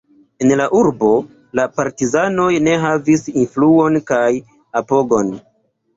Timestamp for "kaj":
4.13-4.27